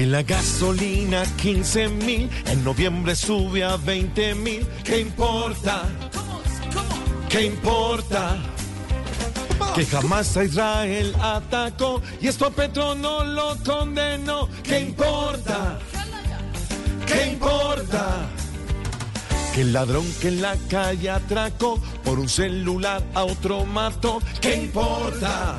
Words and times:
Que 0.00 0.06
la 0.06 0.22
gasolina 0.22 1.24
15 1.42 1.88
mil, 1.88 2.30
en 2.46 2.64
noviembre 2.64 3.14
sube 3.14 3.62
a 3.62 3.76
20 3.76 4.34
mil. 4.34 4.66
¿Qué 4.82 5.00
importa? 5.00 5.82
¿Qué 7.28 7.44
importa? 7.44 8.38
Que 9.74 9.84
jamás 9.84 10.34
a 10.38 10.44
Israel 10.44 11.14
atacó 11.20 12.00
y 12.18 12.28
esto 12.28 12.46
a 12.46 12.50
Petro 12.50 12.94
no 12.94 13.24
lo 13.24 13.58
condenó. 13.62 14.48
¿Qué 14.62 14.80
importa? 14.80 15.78
¿Qué 17.06 17.32
importa? 17.32 18.26
Que 19.54 19.60
el 19.60 19.74
ladrón 19.74 20.06
que 20.18 20.28
en 20.28 20.40
la 20.40 20.56
calle 20.70 21.10
atracó 21.10 21.78
por 22.04 22.18
un 22.18 22.30
celular 22.30 23.02
a 23.12 23.24
otro 23.24 23.66
mató. 23.66 24.18
¿Qué 24.40 24.54
importa? 24.54 25.58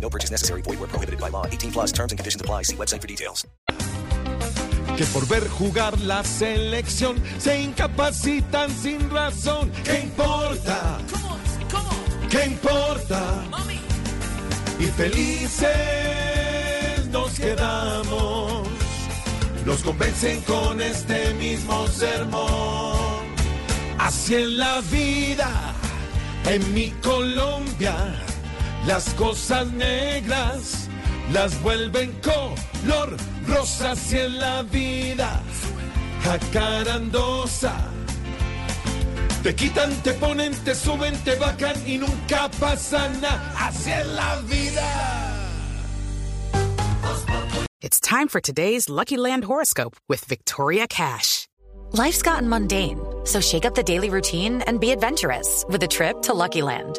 No 0.00 0.08
purchase 0.08 0.30
necessary. 0.30 0.62
Void 0.62 0.78
were 0.80 0.88
prohibited 0.88 1.20
by 1.20 1.28
law. 1.28 1.46
18 1.46 1.72
plus 1.72 1.92
terms 1.92 2.12
and 2.12 2.18
conditions 2.18 2.40
apply. 2.40 2.62
See 2.62 2.76
website 2.76 3.00
for 3.02 3.08
details. 3.08 3.46
Que 4.96 5.04
por 5.12 5.26
ver 5.26 5.46
jugar 5.48 6.00
la 6.00 6.24
selección 6.24 7.16
se 7.38 7.60
incapacitan 7.60 8.70
sin 8.70 9.10
razón. 9.10 9.70
¿Qué 9.84 10.00
importa? 10.00 10.98
¿Qué 12.30 12.46
importa? 12.46 13.44
Y 14.78 14.84
felices 14.84 15.66
nos 17.10 17.38
quedamos. 17.38 18.68
Nos 19.66 19.82
convencen 19.82 20.40
con 20.42 20.80
este 20.80 21.34
mismo 21.34 21.86
sermón. 21.88 23.26
Así 23.98 24.34
en 24.36 24.58
la 24.58 24.80
vida, 24.82 25.74
en 26.44 26.72
mi 26.72 26.90
Colombia, 27.02 27.96
las 28.84 29.14
cosas 29.14 29.66
negras 29.72 30.88
las 31.32 31.60
vuelven 31.62 32.12
color 32.20 33.16
rosa. 33.46 33.92
Así 33.92 34.18
en 34.18 34.38
la 34.38 34.62
vida, 34.62 35.42
jacarandosa. 36.22 37.74
Te 39.42 39.54
quitan, 39.54 39.94
te 40.02 40.12
ponen, 40.14 40.52
te 40.64 40.74
suben, 40.74 41.16
te 41.22 41.36
bajan 41.36 41.76
y 41.86 41.98
nunca 41.98 42.50
pasa 42.58 43.08
nada. 43.20 43.54
Así 43.58 43.90
la 44.14 44.40
vida. 44.42 45.26
It's 47.80 48.00
time 48.00 48.26
for 48.26 48.40
today's 48.40 48.88
Lucky 48.88 49.16
Land 49.16 49.44
horoscope 49.44 49.96
with 50.08 50.24
Victoria 50.24 50.88
Cash. 50.88 51.46
Life's 51.92 52.20
gotten 52.20 52.48
mundane, 52.48 52.98
so 53.24 53.40
shake 53.40 53.64
up 53.64 53.76
the 53.76 53.84
daily 53.84 54.10
routine 54.10 54.62
and 54.62 54.80
be 54.80 54.90
adventurous 54.90 55.64
with 55.68 55.82
a 55.84 55.86
trip 55.86 56.22
to 56.22 56.34
Lucky 56.34 56.62
Land. 56.62 56.98